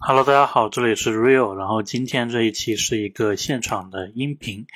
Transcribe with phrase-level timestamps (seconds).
[0.00, 4.68] Hello，大家好，这里是 Real，然后今天这一期是一个现场的音频。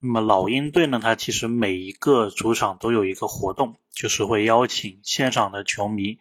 [0.00, 6.18] 那么老鹰队呢，它其实每一个主场都有一个活动，就是会邀请现场的球迷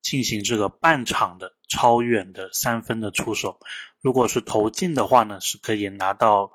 [0.00, 3.60] 进行这个半场的超远的三分的出手。
[4.00, 6.52] 如果是投进的话呢，是可以拿到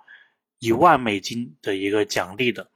[0.57, 2.71] 一万美金的一个奖励的。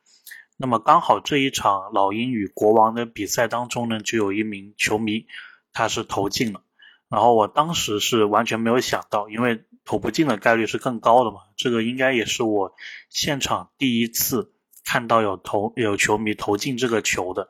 [0.58, 5.26] 那么刚好这一场老鹰与国王的比赛当中呢，就有一名球迷
[5.74, 6.62] 他是投进了。
[7.10, 11.38] 然后我当时是完全没有想到，因为投不进的概率是更高的嘛。
[11.56, 12.74] 这个应该也是我
[13.10, 14.52] 现场第一次
[14.84, 17.48] 看到有投有球迷投进这个球的。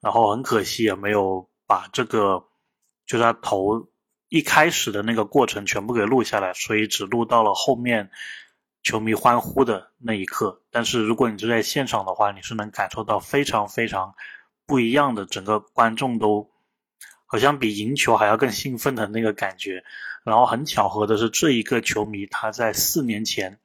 [0.00, 2.44] 然后很可惜也没有把这个
[3.06, 3.88] 就是他投
[4.28, 8.10] 一开始的那个过程全部给录下来，所以只录到了后面
[8.84, 10.62] 球迷欢呼的那一刻。
[10.70, 14.14] 但是如果你是在现场的话，你是能感受到非常非常
[14.64, 16.52] 不一样的，整个观众都。
[17.26, 19.82] 好像比赢球还要更兴奋的那个感觉，
[20.24, 23.58] 然后很巧合的是，这一个球迷他在四年前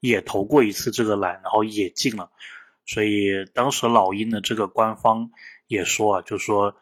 [0.00, 2.30] 也投过一次这个篮，然后也进了，
[2.84, 5.30] 所以当时老鹰的这个官方
[5.66, 6.76] 也说啊，就说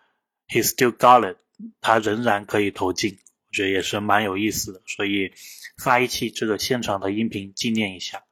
[0.49, 1.39] he still got it，
[1.81, 5.33] 他仍然可以投进，我觉得也是蛮有意思的，所以
[5.79, 8.24] 发一期这个现场的音频纪念一下。